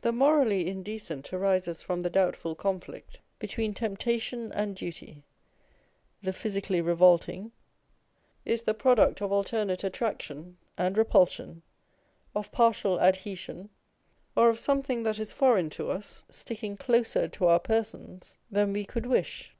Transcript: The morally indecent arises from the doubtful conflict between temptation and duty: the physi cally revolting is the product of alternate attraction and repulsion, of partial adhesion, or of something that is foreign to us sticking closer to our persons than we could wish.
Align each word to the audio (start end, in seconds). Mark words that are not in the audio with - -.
The 0.00 0.12
morally 0.12 0.66
indecent 0.66 1.30
arises 1.30 1.82
from 1.82 2.00
the 2.00 2.08
doubtful 2.08 2.54
conflict 2.54 3.20
between 3.38 3.74
temptation 3.74 4.50
and 4.52 4.74
duty: 4.74 5.24
the 6.22 6.30
physi 6.30 6.62
cally 6.62 6.80
revolting 6.80 7.52
is 8.46 8.62
the 8.62 8.72
product 8.72 9.20
of 9.20 9.30
alternate 9.30 9.84
attraction 9.84 10.56
and 10.78 10.96
repulsion, 10.96 11.60
of 12.34 12.50
partial 12.50 12.98
adhesion, 12.98 13.68
or 14.34 14.48
of 14.48 14.58
something 14.58 15.02
that 15.02 15.18
is 15.18 15.32
foreign 15.32 15.68
to 15.68 15.90
us 15.90 16.22
sticking 16.30 16.78
closer 16.78 17.28
to 17.28 17.44
our 17.48 17.60
persons 17.60 18.38
than 18.50 18.72
we 18.72 18.86
could 18.86 19.04
wish. 19.04 19.54